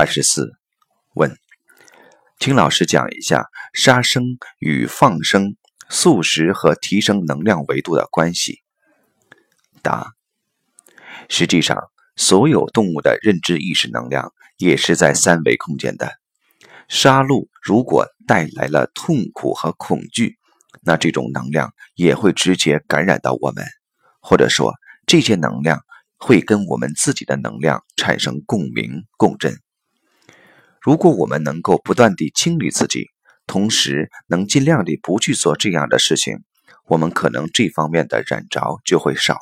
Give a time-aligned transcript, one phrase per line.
[0.00, 0.54] 二十四，
[1.12, 1.36] 问，
[2.38, 4.24] 请老师讲一下杀生
[4.58, 5.56] 与放生、
[5.90, 8.62] 素食和提升能量维度的关系。
[9.82, 10.14] 答：
[11.28, 11.76] 实际上，
[12.16, 16.10] 所有动物的认知意识能量也是在三维空间的。
[16.88, 20.38] 杀戮如果带来了痛苦和恐惧，
[20.80, 23.66] 那这种能量也会直接感染到我们，
[24.22, 24.72] 或者说
[25.06, 25.84] 这些能量
[26.16, 29.54] 会跟我们自己的能量产生共鸣共振。
[30.80, 33.08] 如果我们能够不断地清理自己，
[33.46, 36.38] 同时能尽量地不去做这样的事情，
[36.86, 39.36] 我们可能这方面的染着就会少。